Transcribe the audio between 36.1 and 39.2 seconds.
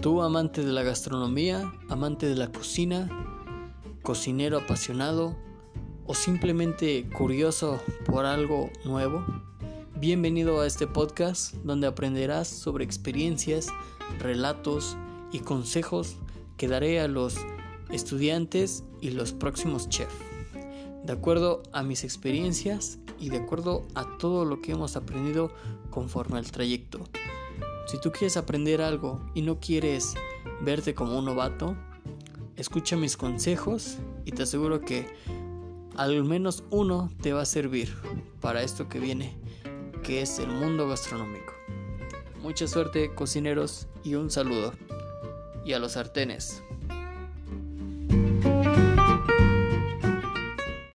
menos uno te va a servir para esto que